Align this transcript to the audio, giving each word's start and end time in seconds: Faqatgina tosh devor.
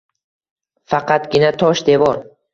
Faqatgina 0.95 1.53
tosh 1.67 1.87
devor. 1.93 2.21